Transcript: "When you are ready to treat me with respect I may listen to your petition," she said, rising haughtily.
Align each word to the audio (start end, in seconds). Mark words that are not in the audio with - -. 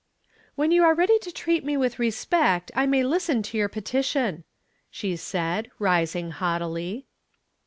"When 0.55 0.71
you 0.71 0.83
are 0.83 0.95
ready 0.95 1.19
to 1.19 1.31
treat 1.31 1.63
me 1.63 1.77
with 1.77 1.99
respect 1.99 2.71
I 2.75 2.87
may 2.87 3.03
listen 3.03 3.43
to 3.43 3.57
your 3.59 3.69
petition," 3.69 4.45
she 4.89 5.15
said, 5.15 5.69
rising 5.77 6.31
haughtily. 6.31 7.05